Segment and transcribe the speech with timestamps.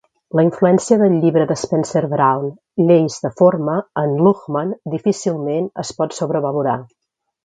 [0.37, 2.47] La influència del llibre de Spencer-Brown,
[2.91, 6.75] "Lleis de forma", en Luhmann difícilment es pot sobrevalorar.